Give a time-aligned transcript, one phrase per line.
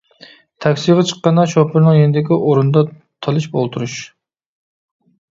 [0.63, 2.83] تاكسىغا چىققاندا، شوپۇرنىڭ يېنىدىكى ئورۇندا
[3.27, 3.99] تالىشىپ ئولتۇرۇش.